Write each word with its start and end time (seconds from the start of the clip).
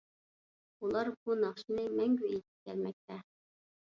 ئۇلار 0.85 1.11
بۇ 1.21 1.37
ناخشىنى 1.43 1.85
مەڭگۈ 1.99 2.27
ئېيتىپ 2.31 2.71
كەلمەكتە. 2.71 3.21